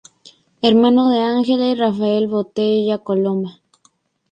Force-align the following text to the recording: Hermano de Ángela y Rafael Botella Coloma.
Hermano 0.63 1.11
de 1.11 1.19
Ángela 1.19 1.67
y 1.67 1.75
Rafael 1.75 2.25
Botella 2.27 2.97
Coloma. 2.97 3.61